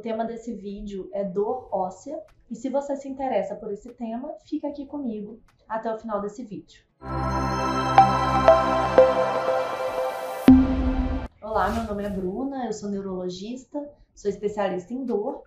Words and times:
tema 0.00 0.24
desse 0.24 0.54
vídeo 0.54 1.08
é 1.12 1.22
dor 1.22 1.68
óssea 1.70 2.20
e 2.50 2.56
se 2.56 2.68
você 2.68 2.96
se 2.96 3.08
interessa 3.08 3.54
por 3.54 3.70
esse 3.72 3.90
tema, 3.90 4.34
fica 4.44 4.68
aqui 4.68 4.86
comigo 4.86 5.40
até 5.68 5.92
o 5.94 5.98
final 5.98 6.20
desse 6.20 6.42
vídeo. 6.42 6.82
Olá, 11.42 11.70
meu 11.70 11.84
nome 11.84 12.04
é 12.04 12.10
Bruna, 12.10 12.66
eu 12.66 12.72
sou 12.72 12.88
neurologista, 12.88 13.90
sou 14.14 14.30
especialista 14.30 14.92
em 14.94 15.04
dor 15.04 15.42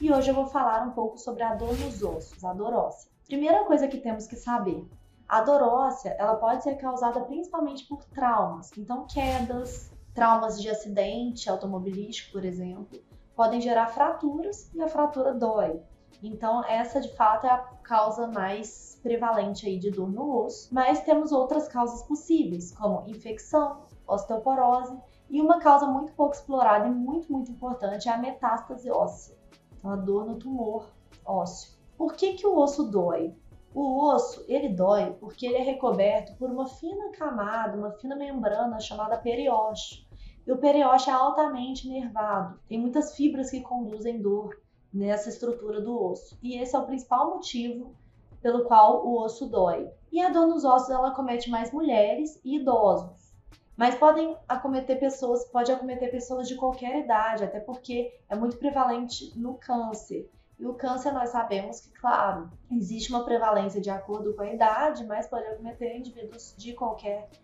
e 0.00 0.12
hoje 0.12 0.30
eu 0.30 0.34
vou 0.34 0.46
falar 0.46 0.86
um 0.86 0.90
pouco 0.90 1.18
sobre 1.18 1.42
a 1.42 1.54
dor 1.54 1.76
nos 1.78 2.02
ossos, 2.02 2.44
a 2.44 2.52
dor 2.52 2.74
óssea. 2.74 3.10
Primeira 3.26 3.64
coisa 3.64 3.88
que 3.88 3.98
temos 3.98 4.26
que 4.26 4.36
saber, 4.36 4.86
a 5.26 5.40
dor 5.40 5.62
óssea, 5.62 6.14
ela 6.18 6.36
pode 6.36 6.62
ser 6.62 6.74
causada 6.76 7.20
principalmente 7.20 7.86
por 7.88 8.04
traumas, 8.04 8.70
então 8.76 9.06
quedas, 9.06 9.90
traumas 10.12 10.60
de 10.60 10.68
acidente 10.68 11.48
automobilístico, 11.48 12.32
por 12.32 12.44
exemplo, 12.44 13.00
podem 13.34 13.60
gerar 13.60 13.88
fraturas 13.88 14.70
e 14.74 14.82
a 14.82 14.88
fratura 14.88 15.34
dói. 15.34 15.82
Então, 16.22 16.64
essa 16.64 17.00
de 17.00 17.14
fato 17.14 17.46
é 17.46 17.50
a 17.50 17.58
causa 17.82 18.26
mais 18.26 18.98
prevalente 19.02 19.66
aí 19.66 19.78
de 19.78 19.90
dor 19.90 20.10
no 20.10 20.44
osso, 20.44 20.72
mas 20.72 21.02
temos 21.02 21.32
outras 21.32 21.68
causas 21.68 22.02
possíveis, 22.04 22.72
como 22.72 23.04
infecção, 23.06 23.82
osteoporose 24.06 24.96
e 25.28 25.40
uma 25.40 25.58
causa 25.58 25.86
muito 25.86 26.12
pouco 26.12 26.34
explorada 26.34 26.86
e 26.86 26.90
muito, 26.90 27.30
muito 27.30 27.50
importante 27.50 28.08
é 28.08 28.12
a 28.12 28.18
metástase 28.18 28.90
óssea, 28.90 29.36
então 29.76 29.90
a 29.90 29.96
dor 29.96 30.24
no 30.24 30.36
tumor 30.36 30.90
ósseo. 31.24 31.74
Por 31.96 32.14
que, 32.14 32.34
que 32.34 32.46
o 32.46 32.56
osso 32.56 32.84
dói? 32.84 33.34
O 33.74 34.08
osso, 34.08 34.44
ele 34.46 34.68
dói 34.68 35.12
porque 35.20 35.46
ele 35.46 35.56
é 35.56 35.62
recoberto 35.62 36.36
por 36.38 36.48
uma 36.48 36.66
fina 36.66 37.10
camada, 37.10 37.76
uma 37.76 37.90
fina 37.90 38.14
membrana 38.14 38.78
chamada 38.78 39.18
periósteo. 39.18 40.06
E 40.46 40.52
o 40.52 40.58
periósteo 40.58 41.10
é 41.10 41.14
altamente 41.14 41.88
nervado. 41.88 42.58
Tem 42.68 42.78
muitas 42.78 43.14
fibras 43.16 43.50
que 43.50 43.60
conduzem 43.60 44.20
dor 44.20 44.60
nessa 44.92 45.28
estrutura 45.28 45.80
do 45.80 46.00
osso. 46.02 46.38
E 46.42 46.56
esse 46.56 46.76
é 46.76 46.78
o 46.78 46.86
principal 46.86 47.30
motivo 47.30 47.94
pelo 48.42 48.64
qual 48.64 49.06
o 49.06 49.18
osso 49.22 49.46
dói. 49.46 49.90
E 50.12 50.20
a 50.20 50.28
dor 50.28 50.46
nos 50.46 50.64
ossos 50.64 50.90
ela 50.90 51.08
acomete 51.08 51.48
mais 51.50 51.72
mulheres 51.72 52.38
e 52.44 52.56
idosos. 52.56 53.32
Mas 53.76 53.94
podem 53.94 54.36
acometer 54.48 55.00
pessoas, 55.00 55.44
pode 55.46 55.72
acometer 55.72 56.10
pessoas 56.10 56.46
de 56.46 56.54
qualquer 56.54 57.02
idade, 57.02 57.42
até 57.42 57.58
porque 57.58 58.14
é 58.28 58.36
muito 58.36 58.56
prevalente 58.56 59.32
no 59.36 59.54
câncer. 59.54 60.30
E 60.58 60.66
o 60.66 60.74
câncer, 60.74 61.12
nós 61.12 61.30
sabemos 61.30 61.80
que, 61.80 61.90
claro, 61.90 62.48
existe 62.70 63.12
uma 63.12 63.24
prevalência 63.24 63.80
de 63.80 63.90
acordo 63.90 64.34
com 64.34 64.42
a 64.42 64.52
idade, 64.52 65.04
mas 65.04 65.26
pode 65.26 65.46
acometer 65.46 65.96
indivíduos 65.96 66.54
de 66.56 66.72
qualquer 66.74 67.28
idade. 67.28 67.43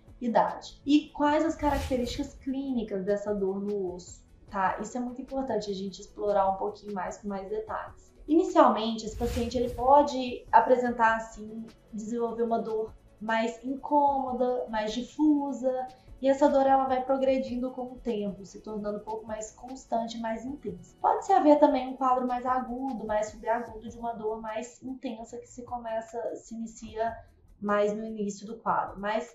E 0.84 1.08
quais 1.10 1.44
as 1.44 1.56
características 1.56 2.34
clínicas 2.34 3.04
dessa 3.04 3.34
dor 3.34 3.60
no 3.60 3.94
osso? 3.94 4.22
Tá? 4.50 4.78
Isso 4.80 4.96
é 4.96 5.00
muito 5.00 5.22
importante 5.22 5.70
a 5.70 5.74
gente 5.74 6.00
explorar 6.00 6.50
um 6.50 6.56
pouquinho 6.56 6.92
mais 6.92 7.18
com 7.18 7.28
mais 7.28 7.48
detalhes. 7.48 8.12
Inicialmente, 8.26 9.06
esse 9.06 9.16
paciente 9.16 9.56
ele 9.56 9.72
pode 9.74 10.44
apresentar 10.52 11.16
assim, 11.16 11.66
desenvolver 11.92 12.42
uma 12.42 12.60
dor 12.60 12.92
mais 13.20 13.62
incômoda, 13.64 14.66
mais 14.68 14.92
difusa, 14.92 15.86
e 16.22 16.28
essa 16.28 16.48
dor 16.48 16.66
ela 16.66 16.84
vai 16.84 17.02
progredindo 17.02 17.70
com 17.70 17.92
o 17.92 17.98
tempo, 17.98 18.44
se 18.44 18.60
tornando 18.60 18.98
um 18.98 19.04
pouco 19.04 19.26
mais 19.26 19.52
constante, 19.52 20.18
mais 20.18 20.44
intensa. 20.44 20.94
Pode-se 21.00 21.32
haver 21.32 21.58
também 21.58 21.88
um 21.88 21.96
quadro 21.96 22.26
mais 22.26 22.44
agudo, 22.44 23.06
mais 23.06 23.28
subagudo 23.28 23.88
de 23.88 23.98
uma 23.98 24.12
dor 24.12 24.40
mais 24.40 24.82
intensa 24.82 25.38
que 25.38 25.48
se 25.48 25.62
começa, 25.64 26.36
se 26.36 26.54
inicia 26.54 27.16
mais 27.58 27.94
no 27.94 28.04
início 28.04 28.46
do 28.46 28.58
quadro. 28.58 29.00
Mas 29.00 29.34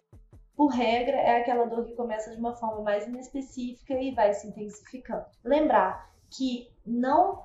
por 0.56 0.68
regra, 0.68 1.18
é 1.18 1.42
aquela 1.42 1.66
dor 1.66 1.86
que 1.86 1.96
começa 1.96 2.32
de 2.32 2.40
uma 2.40 2.56
forma 2.56 2.82
mais 2.82 3.08
inespecífica 3.08 3.94
e 3.94 4.12
vai 4.12 4.34
se 4.34 4.48
intensificando. 4.48 5.26
Lembrar 5.44 6.10
que 6.30 6.70
não 6.86 7.44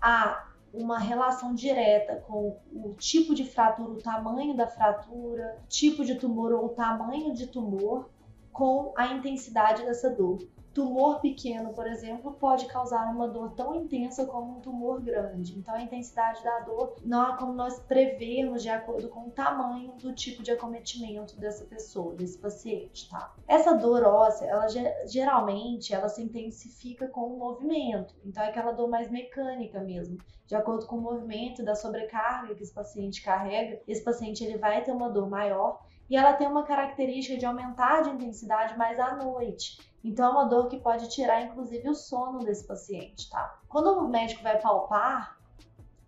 há 0.00 0.48
uma 0.72 0.98
relação 0.98 1.54
direta 1.54 2.16
com 2.16 2.58
o 2.72 2.94
tipo 2.94 3.34
de 3.34 3.44
fratura, 3.44 3.90
o 3.90 4.02
tamanho 4.02 4.56
da 4.56 4.66
fratura, 4.66 5.58
tipo 5.68 6.04
de 6.04 6.14
tumor 6.14 6.52
ou 6.52 6.66
o 6.66 6.70
tamanho 6.70 7.34
de 7.34 7.46
tumor 7.46 8.08
com 8.52 8.92
a 8.96 9.08
intensidade 9.08 9.84
dessa 9.84 10.10
dor. 10.10 10.38
Tumor 10.72 11.20
pequeno, 11.20 11.72
por 11.72 11.86
exemplo, 11.86 12.32
pode 12.34 12.66
causar 12.66 13.12
uma 13.12 13.26
dor 13.26 13.50
tão 13.54 13.74
intensa 13.74 14.24
como 14.24 14.58
um 14.58 14.60
tumor 14.60 15.00
grande. 15.00 15.58
Então, 15.58 15.74
a 15.74 15.82
intensidade 15.82 16.44
da 16.44 16.60
dor 16.60 16.94
não 17.04 17.22
há 17.22 17.36
como 17.36 17.52
nós 17.52 17.80
prevermos 17.80 18.62
de 18.62 18.68
acordo 18.68 19.08
com 19.08 19.26
o 19.26 19.30
tamanho 19.30 19.92
do 19.94 20.14
tipo 20.14 20.44
de 20.44 20.52
acometimento 20.52 21.36
dessa 21.40 21.64
pessoa, 21.64 22.14
desse 22.14 22.38
paciente, 22.38 23.10
tá? 23.10 23.34
Essa 23.48 23.74
dor 23.74 24.04
óssea, 24.04 24.46
ela 24.46 24.66
geralmente 25.06 25.92
ela 25.92 26.08
se 26.08 26.22
intensifica 26.22 27.08
com 27.08 27.22
o 27.22 27.38
movimento. 27.38 28.14
Então, 28.24 28.42
é 28.44 28.48
aquela 28.48 28.70
dor 28.70 28.88
mais 28.88 29.10
mecânica 29.10 29.80
mesmo. 29.80 30.18
De 30.46 30.54
acordo 30.54 30.86
com 30.86 30.96
o 30.96 31.00
movimento 31.00 31.64
da 31.64 31.74
sobrecarga 31.74 32.54
que 32.54 32.62
esse 32.62 32.72
paciente 32.72 33.22
carrega, 33.22 33.80
esse 33.88 34.04
paciente 34.04 34.44
ele 34.44 34.56
vai 34.56 34.84
ter 34.84 34.92
uma 34.92 35.10
dor 35.10 35.28
maior 35.28 35.80
e 36.08 36.16
ela 36.16 36.32
tem 36.32 36.46
uma 36.48 36.64
característica 36.64 37.38
de 37.38 37.46
aumentar 37.46 38.02
de 38.02 38.10
intensidade 38.10 38.76
mais 38.76 38.98
à 38.98 39.14
noite. 39.14 39.89
Então 40.02 40.26
é 40.26 40.30
uma 40.30 40.44
dor 40.44 40.68
que 40.68 40.78
pode 40.78 41.08
tirar 41.08 41.42
inclusive 41.42 41.88
o 41.88 41.94
sono 41.94 42.40
desse 42.40 42.66
paciente, 42.66 43.28
tá? 43.28 43.60
Quando 43.68 43.88
o 43.98 44.08
médico 44.08 44.42
vai 44.42 44.60
palpar 44.60 45.38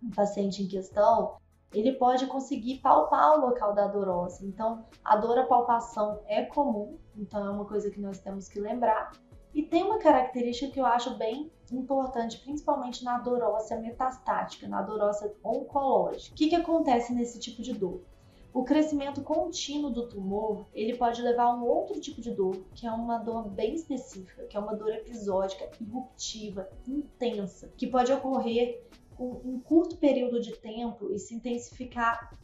o 0.01 0.13
paciente 0.15 0.63
em 0.63 0.67
questão, 0.67 1.37
ele 1.73 1.93
pode 1.93 2.27
conseguir 2.27 2.79
palpar 2.79 3.37
o 3.37 3.41
local 3.47 3.73
da 3.73 3.87
dor 3.87 4.07
óssea. 4.07 4.45
Então, 4.45 4.85
a 5.03 5.15
dor 5.15 5.39
à 5.39 5.45
palpação 5.45 6.21
é 6.27 6.43
comum, 6.43 6.97
então 7.17 7.45
é 7.45 7.49
uma 7.49 7.65
coisa 7.65 7.89
que 7.89 7.99
nós 7.99 8.19
temos 8.19 8.47
que 8.47 8.59
lembrar. 8.59 9.11
E 9.53 9.63
tem 9.63 9.83
uma 9.83 9.99
característica 9.99 10.71
que 10.71 10.79
eu 10.79 10.85
acho 10.85 11.15
bem 11.15 11.51
importante, 11.71 12.39
principalmente 12.39 13.03
na 13.03 13.19
dor 13.19 13.41
óssea 13.43 13.79
metastática, 13.79 14.67
na 14.67 14.81
dor 14.81 15.01
óssea 15.01 15.33
oncológica. 15.43 16.33
O 16.33 16.37
que, 16.37 16.49
que 16.49 16.55
acontece 16.55 17.13
nesse 17.13 17.39
tipo 17.39 17.61
de 17.61 17.73
dor? 17.73 18.01
O 18.53 18.63
crescimento 18.63 19.23
contínuo 19.23 19.89
do 19.89 20.07
tumor, 20.07 20.67
ele 20.75 20.95
pode 20.95 21.19
levar 21.23 21.45
a 21.45 21.55
um 21.55 21.65
outro 21.65 21.99
tipo 21.99 22.21
de 22.21 22.29
dor, 22.29 22.63
que 22.75 22.85
é 22.85 22.91
uma 22.91 23.17
dor 23.17 23.49
bem 23.49 23.73
específica, 23.73 24.45
que 24.45 24.55
é 24.55 24.59
uma 24.59 24.75
dor 24.75 24.93
episódica, 24.93 25.71
irruptiva, 25.81 26.69
intensa, 26.87 27.73
que 27.75 27.87
pode 27.87 28.13
ocorrer 28.13 28.85
com 29.17 29.41
um 29.43 29.59
curto 29.59 29.97
período 29.97 30.39
de 30.39 30.55
tempo 30.55 31.11
e 31.11 31.17
se 31.17 31.33
intensificar 31.33 32.37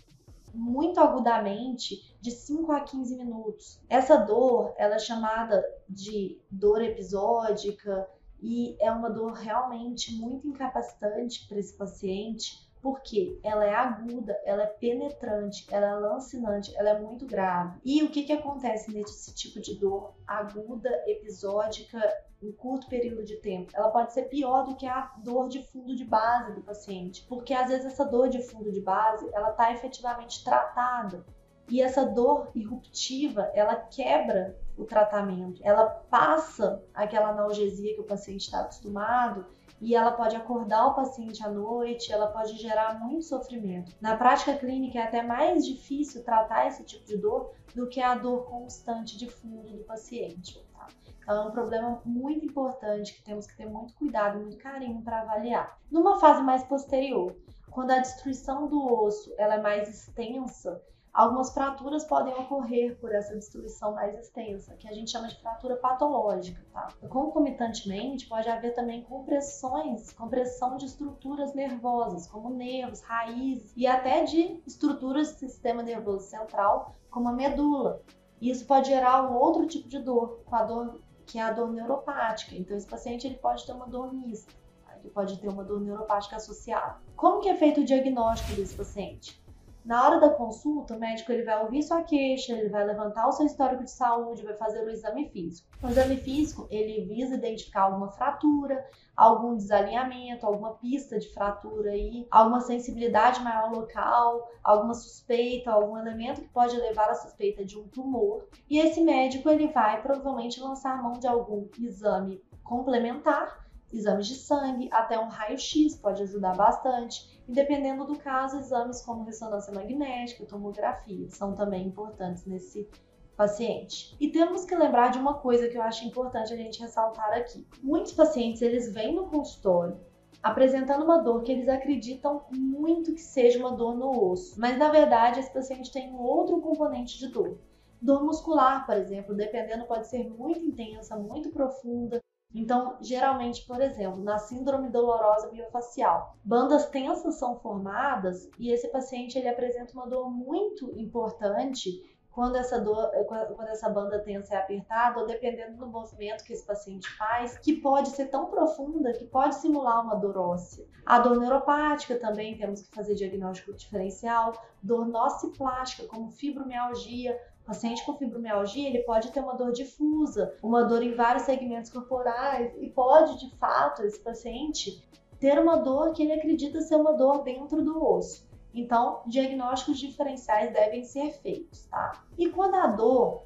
muito 0.52 1.00
agudamente 1.00 2.16
de 2.20 2.32
5 2.32 2.72
a 2.72 2.82
15 2.82 3.16
minutos. 3.16 3.80
Essa 3.88 4.18
dor, 4.18 4.74
ela 4.78 4.96
é 4.96 5.00
chamada 5.00 5.64
de 5.88 6.42
dor 6.50 6.82
episódica 6.82 8.10
e 8.42 8.76
é 8.80 8.92
uma 8.92 9.12
dor 9.12 9.34
realmente 9.34 10.16
muito 10.16 10.48
incapacitante 10.48 11.48
para 11.48 11.60
esse 11.60 11.78
paciente, 11.78 12.68
porque 12.82 13.40
ela 13.44 13.66
é 13.66 13.74
aguda, 13.74 14.40
ela 14.46 14.64
é 14.64 14.68
penetrante, 14.68 15.66
ela 15.70 15.88
é 15.88 15.96
lancinante, 15.96 16.76
ela 16.78 16.92
é 16.92 17.00
muito 17.00 17.26
grave. 17.26 17.80
E 17.84 18.04
o 18.04 18.10
que, 18.10 18.24
que 18.24 18.34
acontece 18.34 18.92
nesse 18.92 19.34
tipo 19.34 19.60
de 19.60 19.76
dor 19.76 20.14
aguda, 20.26 20.90
episódica, 21.08 22.00
em 22.42 22.52
curto 22.52 22.88
período 22.88 23.24
de 23.24 23.36
tempo? 23.38 23.72
Ela 23.76 23.92
pode 23.92 24.14
ser 24.14 24.24
pior 24.24 24.64
do 24.64 24.76
que 24.76 24.86
a 24.86 25.12
dor 25.24 25.50
de 25.50 25.62
fundo 25.64 25.96
de 25.96 26.06
base 26.06 26.54
do 26.54 26.62
paciente, 26.62 27.26
porque 27.28 27.54
às 27.54 27.70
vezes 27.70 27.86
essa 27.86 28.06
dor 28.06 28.30
de 28.30 28.42
fundo 28.42 28.72
de 28.72 28.82
base 28.82 29.30
ela 29.34 29.52
está 29.52 29.74
efetivamente 29.74 30.44
tratada. 30.44 31.26
E 31.70 31.84
essa 31.84 32.04
dor 32.04 32.50
irruptiva, 32.56 33.52
ela 33.54 33.76
quebra 33.76 34.58
o 34.76 34.86
tratamento, 34.86 35.62
ela 35.64 35.86
passa 35.86 36.84
aquela 36.96 37.30
analgesia 37.30 37.94
que 37.94 38.02
o 38.02 38.06
paciente 38.06 38.46
está 38.46 38.62
acostumado 38.62 39.46
e 39.82 39.96
ela 39.96 40.12
pode 40.12 40.36
acordar 40.36 40.88
o 40.88 40.94
paciente 40.94 41.44
à 41.46 41.50
noite, 41.50 42.12
ela 42.12 42.28
pode 42.28 42.58
gerar 42.58 43.00
muito 43.00 43.24
sofrimento. 43.26 43.96
Na 44.02 44.18
prática 44.18 44.56
clínica 44.56 45.00
é 45.00 45.04
até 45.04 45.22
mais 45.22 45.66
difícil 45.66 46.24
tratar 46.24 46.68
esse 46.68 46.84
tipo 46.84 47.06
de 47.06 47.18
dor 47.18 47.52
do 47.74 47.88
que 47.88 48.02
a 48.02 48.16
dor 48.16 48.46
constante 48.46 49.18
de 49.18 49.30
fundo 49.30 49.78
do 49.78 49.84
paciente. 49.84 50.62
Tá? 50.74 50.88
Então 51.22 51.44
é 51.44 51.48
um 51.48 51.52
problema 51.52 52.02
muito 52.04 52.46
importante 52.46 53.14
que 53.14 53.24
temos 53.24 53.48
que 53.48 53.56
ter 53.56 53.68
muito 53.68 53.94
cuidado 53.94 54.40
muito 54.40 54.58
carinho 54.58 55.02
para 55.02 55.22
avaliar. 55.22 55.80
Numa 55.90 56.20
fase 56.20 56.42
mais 56.42 56.64
posterior, 56.64 57.36
quando 57.70 57.92
a 57.92 58.00
destruição 58.00 58.68
do 58.68 58.84
osso 59.04 59.34
ela 59.38 59.56
é 59.56 59.62
mais 59.62 59.88
extensa, 59.88 60.82
Algumas 61.14 61.52
fraturas 61.52 62.04
podem 62.06 62.34
ocorrer 62.36 62.98
por 63.00 63.14
essa 63.14 63.36
destruição 63.36 63.94
mais 63.94 64.18
extensa, 64.18 64.76
que 64.76 64.88
a 64.88 64.94
gente 64.94 65.10
chama 65.10 65.28
de 65.28 65.42
fratura 65.42 65.76
patológica, 65.76 66.64
tá? 66.72 66.88
Concomitantemente, 67.10 68.28
pode 68.28 68.48
haver 68.48 68.74
também 68.76 69.04
compressões, 69.04 70.14
compressão 70.14 70.78
de 70.78 70.86
estruturas 70.86 71.54
nervosas, 71.56 72.28
como 72.28 72.52
nervos, 72.52 73.02
raízes 73.02 73.74
e 73.76 73.88
até 73.88 74.24
de 74.24 74.62
estruturas 74.68 75.34
do 75.34 75.40
sistema 75.40 75.82
nervoso 75.82 76.28
central, 76.28 76.94
como 77.10 77.28
a 77.28 77.34
medula. 77.34 78.02
Isso 78.40 78.66
pode 78.66 78.90
gerar 78.90 79.30
um 79.30 79.36
outro 79.36 79.66
tipo 79.68 79.90
de 79.90 80.00
dor, 80.00 80.44
a 80.52 80.64
dor 80.64 81.02
que 81.26 81.38
é 81.38 81.42
a 81.42 81.52
dor 81.52 81.72
neuropática. 81.72 82.56
Então, 82.56 82.78
esse 82.78 82.88
paciente 82.88 83.28
ele 83.28 83.36
pode 83.36 83.66
ter 83.66 83.74
uma 83.74 83.88
dor 83.88 84.14
mista, 84.14 84.52
tá? 84.86 84.96
ele 84.98 85.10
pode 85.10 85.40
ter 85.40 85.48
uma 85.50 85.64
dor 85.64 85.82
neuropática 85.82 86.38
associada. 86.38 86.98
Como 87.16 87.42
que 87.42 87.50
é 87.50 87.56
feito 87.56 87.82
o 87.82 87.86
diagnóstico 87.86 88.56
desse 88.56 88.76
paciente? 88.76 89.44
Na 89.86 90.06
hora 90.06 90.20
da 90.20 90.30
consulta, 90.30 90.96
o 90.96 91.00
médico 91.00 91.32
ele 91.32 91.44
vai 91.44 91.64
ouvir 91.64 91.82
sua 91.82 92.04
queixa, 92.04 92.54
ele 92.54 92.70
vai 92.70 92.86
levantar 92.86 93.28
o 93.28 93.32
seu 93.32 93.46
histórico 93.46 93.84
de 93.84 93.92
saúde, 93.92 94.44
vai 94.44 94.56
fazer 94.56 94.84
o 94.84 94.90
exame 94.90 95.30
físico. 95.30 95.68
O 95.82 95.88
exame 95.88 96.18
físico, 96.18 96.68
ele 96.70 97.06
visa 97.06 97.36
identificar 97.36 97.84
alguma 97.84 98.10
fratura, 98.12 98.86
algum 99.16 99.56
desalinhamento, 99.56 100.46
alguma 100.46 100.74
pista 100.76 101.18
de 101.18 101.34
fratura 101.34 101.92
aí, 101.92 102.28
alguma 102.30 102.62
sensibilidade 102.62 103.42
maior 103.42 103.72
local, 103.72 104.50
alguma 104.64 104.94
suspeita, 104.94 105.72
algum 105.72 105.98
elemento 105.98 106.42
que 106.42 106.50
pode 106.50 106.76
levar 106.78 107.10
à 107.10 107.16
suspeita 107.16 107.66
de 107.66 107.78
um 107.78 107.88
tumor. 107.88 108.48
E 108.70 108.80
esse 108.80 109.02
médico 109.02 109.50
ele 109.50 109.68
vai 109.68 110.02
provavelmente 110.02 110.60
lançar 110.60 111.02
mão 111.02 111.14
de 111.14 111.28
algum 111.28 111.68
exame 111.80 112.42
complementar 112.64 113.59
exames 113.92 114.28
de 114.28 114.36
sangue, 114.36 114.90
até 114.92 115.20
um 115.20 115.28
raio-x 115.28 115.96
pode 115.96 116.24
ajudar 116.24 116.56
bastante. 116.56 117.42
E 117.48 117.52
dependendo 117.52 118.06
do 118.06 118.18
caso, 118.18 118.60
exames 118.60 119.02
como 119.02 119.24
ressonância 119.24 119.74
magnética, 119.74 120.46
tomografia 120.46 121.30
são 121.30 121.56
também 121.56 121.88
importantes 121.88 122.46
nesse 122.46 122.88
paciente. 123.36 124.16
E 124.20 124.32
temos 124.32 124.66
que 124.66 124.76
lembrar 124.76 125.10
de 125.10 125.18
uma 125.18 125.36
coisa 125.36 125.68
que 125.70 125.78
eu 125.78 125.82
acho 125.82 126.06
importante 126.06 126.54
a 126.54 126.58
gente 126.58 126.82
ressaltar 126.82 127.34
aqui. 127.34 127.66
Muitos 127.82 128.12
pacientes, 128.12 128.62
eles 128.62 128.94
vêm 128.94 129.16
no 129.16 129.28
consultório 129.28 129.98
apresentando 130.42 131.04
uma 131.04 131.22
dor 131.22 131.44
que 131.44 131.52
eles 131.52 131.68
acreditam 131.68 132.46
muito 132.52 133.14
que 133.14 133.22
seja 133.22 133.60
uma 133.60 133.76
dor 133.76 133.96
no 133.96 134.32
osso, 134.32 134.60
mas 134.60 134.78
na 134.78 134.90
verdade 134.90 135.40
esse 135.40 135.52
paciente 135.52 135.92
tem 135.92 136.14
um 136.14 136.20
outro 136.20 136.62
componente 136.62 137.20
de 137.20 137.28
dor. 137.28 137.58
Dor 138.02 138.24
muscular, 138.24 138.86
por 138.86 138.96
exemplo, 138.96 139.36
dependendo, 139.36 139.86
pode 139.86 140.08
ser 140.08 140.30
muito 140.30 140.64
intensa, 140.64 141.18
muito 141.18 141.50
profunda, 141.50 142.22
então, 142.54 142.98
geralmente, 143.00 143.66
por 143.66 143.80
exemplo, 143.80 144.24
na 144.24 144.40
síndrome 144.40 144.90
dolorosa 144.90 145.52
miofacial, 145.52 146.36
bandas 146.44 146.88
tensas 146.88 147.36
são 147.36 147.60
formadas 147.60 148.50
e 148.58 148.72
esse 148.72 148.88
paciente 148.88 149.38
ele 149.38 149.48
apresenta 149.48 149.94
uma 149.94 150.08
dor 150.08 150.32
muito 150.32 150.92
importante 151.00 152.02
quando 152.32 152.56
essa, 152.56 152.80
dor, 152.80 153.10
quando 153.28 153.70
essa 153.70 153.90
banda 153.90 154.20
tensa 154.20 154.56
é 154.56 154.58
apertada, 154.58 155.20
ou 155.20 155.28
dependendo 155.28 155.78
do 155.78 155.88
movimento 155.88 156.44
que 156.44 156.54
esse 156.54 156.66
paciente 156.66 157.10
faz, 157.18 157.58
que 157.58 157.74
pode 157.74 158.10
ser 158.10 158.28
tão 158.28 158.46
profunda 158.46 159.14
que 159.14 159.26
pode 159.26 159.56
simular 159.56 160.04
uma 160.04 160.16
dor 160.16 160.38
óssea. 160.38 160.86
A 161.06 161.20
dor 161.20 161.38
neuropática 161.38 162.16
também 162.16 162.58
temos 162.58 162.82
que 162.82 162.96
fazer 162.96 163.16
diagnóstico 163.16 163.74
diferencial, 163.74 164.54
dor 164.82 165.08
nociplástica, 165.08 166.08
como 166.08 166.30
fibromialgia, 166.30 167.38
paciente 167.66 168.04
com 168.04 168.18
fibromialgia, 168.18 168.90
ele 168.90 169.04
pode 169.04 169.32
ter 169.32 169.42
uma 169.42 169.56
dor 169.56 169.72
difusa, 169.72 170.56
uma 170.64 170.84
dor 170.84 171.04
em 171.04 171.14
vários 171.14 171.44
segmentos 171.44 171.92
corporais 171.92 172.74
e 172.78 172.90
pode, 172.90 173.40
de 173.40 173.56
fato, 173.58 174.04
esse 174.04 174.20
paciente 174.20 175.08
ter 175.40 175.60
uma 175.60 175.78
dor 175.78 176.12
que 176.14 176.24
ele 176.24 176.34
acredita 176.34 176.82
ser 176.82 176.96
uma 176.96 177.14
dor 177.14 177.44
dentro 177.44 177.84
do 177.84 178.04
osso. 178.04 178.49
Então, 178.74 179.22
diagnósticos 179.26 179.98
diferenciais 179.98 180.72
devem 180.74 181.04
ser 181.04 181.32
feitos, 181.32 181.86
tá? 181.88 182.24
E 182.38 182.50
quando 182.50 182.76
a 182.76 182.88
dor 182.88 183.44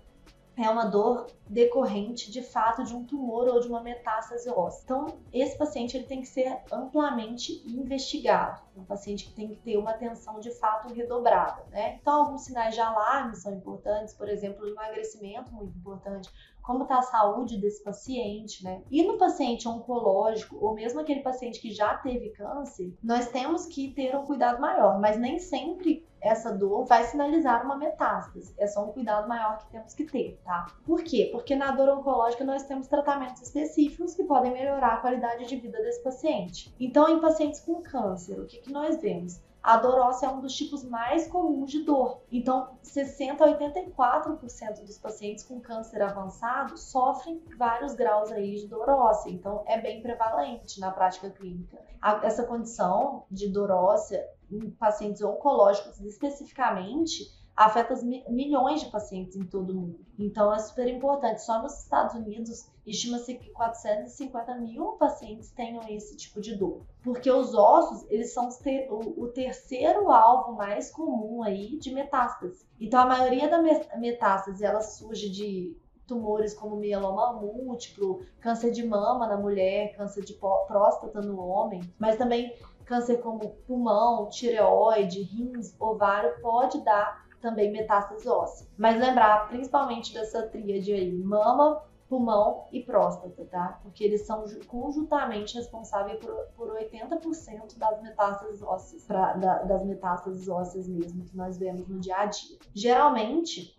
é 0.55 0.69
uma 0.69 0.85
dor 0.85 1.27
decorrente 1.47 2.31
de 2.31 2.41
fato 2.41 2.83
de 2.83 2.95
um 2.95 3.03
tumor 3.03 3.47
ou 3.47 3.59
de 3.59 3.67
uma 3.67 3.81
metástase 3.81 4.49
óssea. 4.49 4.81
Então, 4.83 5.07
esse 5.31 5.57
paciente 5.57 5.97
ele 5.97 6.05
tem 6.05 6.21
que 6.21 6.27
ser 6.27 6.61
amplamente 6.71 7.63
investigado. 7.65 8.61
É 8.75 8.79
um 8.79 8.85
paciente 8.85 9.25
que 9.25 9.33
tem 9.33 9.47
que 9.47 9.55
ter 9.55 9.77
uma 9.77 9.91
atenção 9.91 10.39
de 10.39 10.51
fato 10.51 10.93
redobrada, 10.93 11.63
né? 11.71 11.97
Então, 11.99 12.25
alguns 12.25 12.43
sinais 12.43 12.75
de 12.75 12.81
alarme 12.81 13.35
são 13.35 13.53
importantes, 13.53 14.13
por 14.13 14.29
exemplo, 14.29 14.63
o 14.63 14.69
emagrecimento 14.69 15.51
muito 15.51 15.75
importante, 15.77 16.29
como 16.63 16.83
está 16.83 16.99
a 16.99 17.03
saúde 17.03 17.57
desse 17.57 17.83
paciente, 17.83 18.63
né? 18.63 18.81
E 18.89 19.03
no 19.03 19.17
paciente 19.17 19.67
oncológico, 19.67 20.57
ou 20.59 20.73
mesmo 20.73 21.01
aquele 21.01 21.21
paciente 21.21 21.59
que 21.59 21.71
já 21.71 21.95
teve 21.97 22.29
câncer, 22.29 22.93
nós 23.03 23.27
temos 23.27 23.65
que 23.65 23.93
ter 23.93 24.15
um 24.15 24.25
cuidado 24.25 24.61
maior, 24.61 24.99
mas 24.99 25.19
nem 25.19 25.37
sempre 25.37 26.07
essa 26.21 26.53
dor 26.53 26.85
vai 26.85 27.03
sinalizar 27.03 27.65
uma 27.65 27.77
metástase. 27.77 28.55
É 28.57 28.65
só 28.65 28.85
um 28.85 28.93
cuidado 28.93 29.27
maior 29.27 29.59
que 29.59 29.69
temos 29.71 29.93
que 29.93 30.05
ter, 30.05 30.39
tá? 30.45 30.67
Por 30.85 31.03
quê? 31.03 31.29
Porque 31.33 31.53
na 31.53 31.71
dor 31.71 31.89
oncológica 31.89 32.45
nós 32.45 32.63
temos 32.63 32.87
tratamentos 32.87 33.41
específicos 33.41 34.15
que 34.15 34.23
podem 34.23 34.53
melhorar 34.53 34.93
a 34.93 35.01
qualidade 35.01 35.45
de 35.45 35.57
vida 35.57 35.81
desse 35.81 36.01
paciente. 36.01 36.73
Então, 36.79 37.09
em 37.09 37.19
pacientes 37.19 37.59
com 37.59 37.81
câncer, 37.81 38.39
o 38.39 38.45
que, 38.45 38.59
que 38.59 38.71
nós 38.71 39.01
vemos? 39.01 39.41
A 39.63 39.77
dor 39.77 39.97
óssea 39.97 40.27
é 40.27 40.29
um 40.29 40.41
dos 40.41 40.53
tipos 40.53 40.83
mais 40.83 41.25
comuns 41.25 41.71
de 41.71 41.83
dor. 41.85 42.21
Então, 42.29 42.77
60 42.81 43.45
a 43.45 43.57
84% 43.57 44.83
dos 44.85 44.97
pacientes 44.97 45.45
com 45.45 45.61
câncer 45.61 46.01
avançado 46.01 46.77
sofrem 46.77 47.41
vários 47.57 47.93
graus 47.93 48.29
aí 48.29 48.55
de 48.55 48.67
dor 48.67 48.89
óssea. 48.89 49.31
Então, 49.31 49.63
é 49.65 49.79
bem 49.79 50.01
prevalente 50.01 50.81
na 50.81 50.91
prática 50.91 51.29
clínica. 51.29 51.77
essa 52.23 52.43
condição 52.43 53.23
de 53.31 53.47
dor 53.47 53.71
óssea 53.71 54.29
em 54.51 54.69
pacientes 54.71 55.21
oncológicos 55.21 55.97
especificamente 56.01 57.31
afeta 57.55 57.95
milhões 58.29 58.81
de 58.81 58.89
pacientes 58.89 59.35
em 59.35 59.45
todo 59.45 59.71
o 59.71 59.75
mundo. 59.75 60.05
Então 60.17 60.53
é 60.53 60.59
super 60.59 60.87
importante. 60.87 61.41
Só 61.41 61.61
nos 61.61 61.79
Estados 61.83 62.15
Unidos 62.15 62.69
estima-se 62.85 63.35
que 63.35 63.51
450 63.51 64.55
mil 64.55 64.93
pacientes 64.93 65.51
tenham 65.51 65.87
esse 65.87 66.17
tipo 66.17 66.41
de 66.41 66.55
dor, 66.55 66.81
porque 67.03 67.31
os 67.31 67.53
ossos 67.53 68.09
eles 68.09 68.33
são 68.33 68.49
o 68.89 69.27
terceiro 69.27 70.11
alvo 70.11 70.53
mais 70.53 70.91
comum 70.91 71.43
aí 71.43 71.77
de 71.77 71.93
metástase. 71.93 72.65
Então 72.79 72.99
a 72.99 73.05
maioria 73.05 73.47
da 73.49 73.61
metástase 73.97 74.65
ela 74.65 74.81
surge 74.81 75.29
de 75.29 75.77
tumores 76.07 76.53
como 76.53 76.75
mieloma 76.75 77.33
múltiplo, 77.33 78.25
câncer 78.41 78.71
de 78.71 78.85
mama 78.85 79.25
na 79.27 79.37
mulher, 79.37 79.95
câncer 79.95 80.23
de 80.25 80.33
próstata 80.33 81.21
no 81.21 81.39
homem, 81.39 81.81
mas 81.97 82.17
também 82.17 82.53
câncer 82.83 83.21
como 83.21 83.49
pulmão, 83.65 84.27
tireoide, 84.27 85.21
rins, 85.21 85.73
ovário 85.79 86.41
pode 86.41 86.83
dar 86.83 87.22
também 87.43 87.71
metástase 87.71 88.27
óssea. 88.27 88.65
Mas 88.77 88.97
lembrar 88.97 89.49
principalmente 89.49 90.13
dessa 90.13 90.47
tríade 90.47 90.93
aí, 90.93 91.11
mama, 91.11 91.83
pulmão 92.07 92.67
e 92.71 92.81
próstata, 92.81 93.43
tá? 93.45 93.79
Porque 93.83 94.01
eles 94.01 94.25
são 94.25 94.45
conjuntamente 94.67 95.55
responsáveis 95.57 96.19
por, 96.19 96.33
por 96.55 96.73
80% 96.73 97.77
das 97.77 98.01
metástases 98.01 98.63
ósseas, 98.63 99.03
pra, 99.03 99.33
da, 99.33 99.63
das 99.63 99.83
metástases 99.83 100.47
ósseas 100.47 100.87
mesmo 100.87 101.25
que 101.25 101.35
nós 101.35 101.57
vemos 101.57 101.85
no 101.85 101.99
dia 101.99 102.15
a 102.15 102.25
dia. 102.25 102.57
Geralmente, 102.73 103.77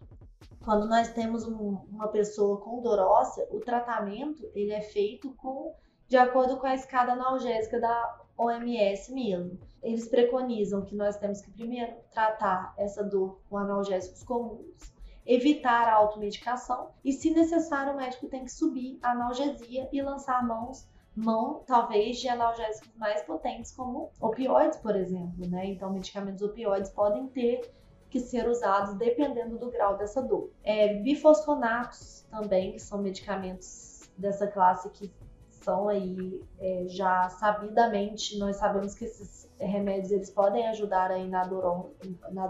quando 0.62 0.86
nós 0.86 1.10
temos 1.12 1.48
um, 1.48 1.78
uma 1.90 2.08
pessoa 2.08 2.58
com 2.58 2.82
dor 2.82 2.98
óssea, 2.98 3.48
o 3.50 3.60
tratamento 3.60 4.46
ele 4.54 4.72
é 4.72 4.82
feito 4.82 5.32
com 5.34 5.74
de 6.06 6.18
acordo 6.18 6.58
com 6.58 6.66
a 6.66 6.74
escada 6.74 7.12
analgésica 7.12 7.80
da 7.80 8.23
OMS 8.36 9.12
mesmo. 9.12 9.58
Eles 9.82 10.08
preconizam 10.08 10.82
que 10.82 10.94
nós 10.94 11.16
temos 11.16 11.40
que 11.40 11.50
primeiro 11.50 11.92
tratar 12.10 12.74
essa 12.76 13.02
dor 13.04 13.40
com 13.48 13.56
analgésicos 13.56 14.22
comuns, 14.22 14.92
evitar 15.26 15.88
a 15.88 15.94
automedicação 15.94 16.90
e, 17.04 17.12
se 17.12 17.30
necessário, 17.30 17.92
o 17.92 17.96
médico 17.96 18.26
tem 18.28 18.44
que 18.44 18.52
subir 18.52 18.98
a 19.02 19.12
analgesia 19.12 19.88
e 19.92 20.02
lançar 20.02 20.46
mãos 20.46 20.88
mão, 21.16 21.62
talvez, 21.66 22.18
de 22.18 22.28
analgésicos 22.28 22.90
mais 22.96 23.22
potentes, 23.22 23.70
como 23.70 24.10
opioides, 24.20 24.78
por 24.78 24.96
exemplo, 24.96 25.48
né? 25.48 25.66
Então, 25.66 25.92
medicamentos 25.92 26.42
opioides 26.42 26.90
podem 26.90 27.28
ter 27.28 27.72
que 28.10 28.18
ser 28.20 28.48
usados 28.48 28.94
dependendo 28.96 29.58
do 29.58 29.70
grau 29.70 29.96
dessa 29.96 30.22
dor. 30.22 30.50
É, 30.62 30.94
bifosfonatos 30.94 32.26
também, 32.30 32.72
que 32.72 32.78
são 32.80 32.98
medicamentos 32.98 34.10
dessa 34.16 34.46
classe 34.46 34.88
que 34.90 35.12
são 35.64 35.88
aí 35.88 36.42
é, 36.60 36.84
já 36.88 37.28
sabidamente, 37.30 38.38
nós 38.38 38.56
sabemos 38.56 38.94
que 38.94 39.06
esses 39.06 39.50
remédios 39.58 40.10
eles 40.12 40.30
podem 40.30 40.68
ajudar 40.68 41.10
aí 41.10 41.26
na, 41.28 41.44
dor, 41.44 41.94
na. 42.30 42.46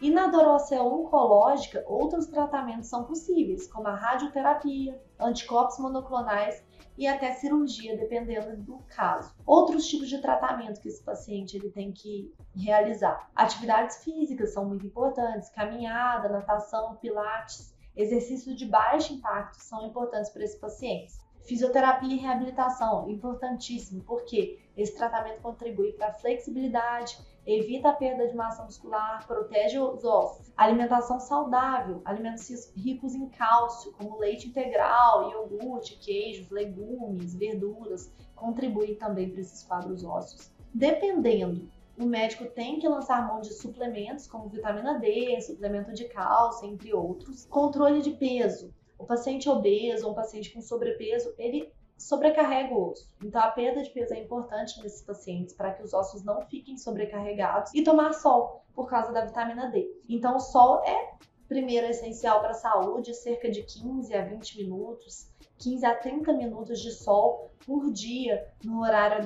E 0.00 0.10
na 0.10 0.26
dor 0.26 0.48
óssea 0.48 0.82
oncológica, 0.82 1.84
outros 1.86 2.26
tratamentos 2.26 2.88
são 2.88 3.04
possíveis, 3.04 3.66
como 3.68 3.86
a 3.88 3.94
radioterapia, 3.94 5.00
anticorpos 5.20 5.78
monoclonais 5.78 6.64
e 6.98 7.06
até 7.06 7.32
cirurgia, 7.32 7.96
dependendo 7.96 8.56
do 8.56 8.78
caso. 8.94 9.32
Outros 9.46 9.86
tipos 9.86 10.08
de 10.08 10.18
tratamento 10.20 10.80
que 10.80 10.88
esse 10.88 11.02
paciente 11.02 11.56
ele 11.56 11.70
tem 11.70 11.92
que 11.92 12.34
realizar. 12.54 13.30
Atividades 13.34 14.02
físicas 14.02 14.52
são 14.52 14.64
muito 14.64 14.86
importantes, 14.86 15.48
caminhada, 15.50 16.28
natação, 16.28 16.96
pilates, 16.96 17.74
exercícios 17.94 18.56
de 18.56 18.66
baixo 18.66 19.12
impacto 19.12 19.56
são 19.56 19.86
importantes 19.86 20.30
para 20.30 20.44
esse 20.44 20.58
paciente. 20.58 21.14
Fisioterapia 21.44 22.14
e 22.14 22.18
reabilitação, 22.18 23.10
importantíssimo, 23.10 24.02
porque 24.04 24.60
esse 24.76 24.96
tratamento 24.96 25.42
contribui 25.42 25.92
para 25.92 26.08
a 26.08 26.12
flexibilidade, 26.12 27.18
evita 27.44 27.90
a 27.90 27.92
perda 27.92 28.28
de 28.28 28.34
massa 28.34 28.62
muscular, 28.62 29.26
protege 29.26 29.78
os 29.78 30.04
ossos. 30.04 30.52
Alimentação 30.56 31.18
saudável, 31.18 32.00
alimentos 32.04 32.72
ricos 32.76 33.14
em 33.14 33.28
cálcio, 33.28 33.92
como 33.92 34.18
leite 34.18 34.48
integral, 34.48 35.30
iogurte, 35.30 35.98
queijos, 35.98 36.48
legumes, 36.50 37.34
verduras, 37.34 38.12
contribuem 38.36 38.94
também 38.94 39.28
para 39.28 39.40
esses 39.40 39.64
quadros 39.64 40.04
ósseos. 40.04 40.52
Dependendo, 40.72 41.68
o 41.98 42.06
médico 42.06 42.46
tem 42.46 42.78
que 42.78 42.88
lançar 42.88 43.26
mão 43.26 43.40
de 43.40 43.52
suplementos 43.52 44.26
como 44.26 44.48
vitamina 44.48 44.98
D, 44.98 45.40
suplemento 45.40 45.92
de 45.92 46.04
cálcio, 46.04 46.68
entre 46.68 46.94
outros. 46.94 47.44
Controle 47.46 48.00
de 48.00 48.12
peso 48.12 48.72
o 49.02 49.06
paciente 49.06 49.48
obeso 49.48 50.08
um 50.08 50.14
paciente 50.14 50.54
com 50.54 50.62
sobrepeso, 50.62 51.34
ele 51.36 51.72
sobrecarrega 51.98 52.72
o 52.72 52.90
osso. 52.90 53.08
Então, 53.22 53.40
a 53.40 53.50
perda 53.50 53.82
de 53.82 53.90
peso 53.90 54.14
é 54.14 54.20
importante 54.20 54.80
nesses 54.80 55.02
pacientes 55.02 55.54
para 55.54 55.72
que 55.72 55.82
os 55.82 55.92
ossos 55.92 56.22
não 56.22 56.40
fiquem 56.42 56.76
sobrecarregados 56.78 57.74
e 57.74 57.82
tomar 57.82 58.12
sol 58.12 58.64
por 58.72 58.88
causa 58.88 59.12
da 59.12 59.24
vitamina 59.24 59.68
D. 59.70 59.88
Então, 60.08 60.36
o 60.36 60.40
sol 60.40 60.84
é 60.84 61.14
primeiro 61.48 61.88
essencial 61.88 62.40
para 62.40 62.52
a 62.52 62.54
saúde, 62.54 63.12
cerca 63.12 63.50
de 63.50 63.62
15 63.64 64.14
a 64.14 64.24
20 64.24 64.56
minutos, 64.58 65.28
15 65.58 65.84
a 65.84 65.96
30 65.96 66.32
minutos 66.32 66.80
de 66.80 66.92
sol 66.92 67.50
por 67.66 67.92
dia 67.92 68.48
no 68.64 68.82
horário 68.82 69.18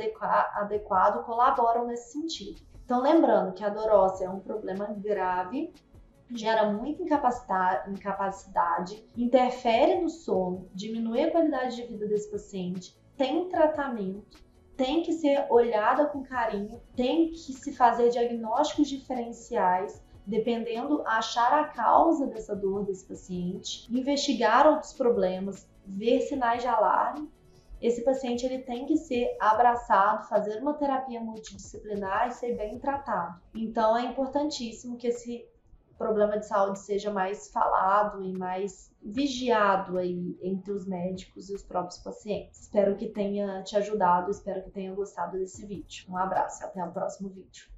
adequado 0.54 1.24
colaboram 1.24 1.86
nesse 1.86 2.12
sentido. 2.12 2.62
Então, 2.84 3.02
lembrando 3.02 3.52
que 3.52 3.64
a 3.64 3.68
dorócia 3.68 4.26
é 4.26 4.30
um 4.30 4.40
problema 4.40 4.86
grave 4.86 5.72
gera 6.30 6.72
muita 6.72 7.02
incapacidade, 7.02 9.04
interfere 9.16 10.00
no 10.00 10.08
sono, 10.08 10.68
diminui 10.74 11.22
a 11.22 11.30
qualidade 11.30 11.76
de 11.76 11.86
vida 11.86 12.06
desse 12.06 12.30
paciente, 12.30 12.96
tem 13.16 13.48
tratamento, 13.48 14.44
tem 14.76 15.02
que 15.02 15.12
ser 15.12 15.46
olhada 15.50 16.06
com 16.06 16.22
carinho, 16.22 16.80
tem 16.94 17.30
que 17.30 17.52
se 17.52 17.72
fazer 17.72 18.10
diagnósticos 18.10 18.88
diferenciais, 18.88 20.04
dependendo 20.26 21.02
achar 21.06 21.52
a 21.52 21.68
causa 21.68 22.26
dessa 22.26 22.54
dor 22.54 22.84
desse 22.84 23.06
paciente, 23.06 23.86
investigar 23.90 24.66
outros 24.66 24.92
problemas, 24.92 25.66
ver 25.86 26.20
sinais 26.22 26.60
de 26.60 26.68
alarme. 26.68 27.30
Esse 27.80 28.02
paciente 28.02 28.44
ele 28.44 28.62
tem 28.62 28.86
que 28.86 28.96
ser 28.96 29.36
abraçado, 29.38 30.28
fazer 30.28 30.60
uma 30.60 30.74
terapia 30.74 31.20
multidisciplinar 31.20 32.28
e 32.28 32.32
ser 32.32 32.56
bem 32.56 32.78
tratado. 32.78 33.40
Então 33.54 33.96
é 33.96 34.02
importantíssimo 34.02 34.96
que 34.96 35.08
esse 35.08 35.46
problema 35.96 36.38
de 36.38 36.46
saúde 36.46 36.78
seja 36.78 37.10
mais 37.10 37.48
falado 37.50 38.22
e 38.22 38.36
mais 38.36 38.92
vigiado 39.02 39.98
aí 39.98 40.38
entre 40.42 40.72
os 40.72 40.86
médicos 40.86 41.48
e 41.48 41.54
os 41.54 41.62
próprios 41.62 41.98
pacientes. 41.98 42.62
Espero 42.62 42.96
que 42.96 43.08
tenha 43.08 43.62
te 43.62 43.76
ajudado, 43.76 44.30
espero 44.30 44.62
que 44.62 44.70
tenha 44.70 44.94
gostado 44.94 45.38
desse 45.38 45.64
vídeo. 45.66 46.06
Um 46.08 46.16
abraço 46.16 46.62
e 46.62 46.66
até 46.66 46.84
o 46.84 46.92
próximo 46.92 47.28
vídeo. 47.28 47.68